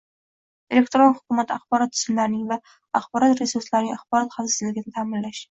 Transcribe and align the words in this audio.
elektron 0.77 1.11
hukumat 1.17 1.53
axborot 1.55 1.93
tizimlarining 1.99 2.49
va 2.53 2.57
axborot 3.01 3.37
resurslarining 3.45 3.95
axborot 3.99 4.35
xavfsizligini 4.41 4.97
ta’minlash 4.99 5.39